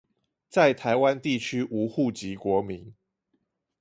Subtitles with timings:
[0.49, 2.95] 在臺灣地區無戶籍國民